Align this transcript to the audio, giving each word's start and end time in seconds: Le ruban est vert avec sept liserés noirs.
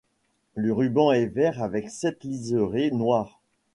Le 0.55 0.73
ruban 0.73 1.11
est 1.11 1.27
vert 1.27 1.61
avec 1.61 1.91
sept 1.91 2.23
liserés 2.23 2.89
noirs. 2.89 3.39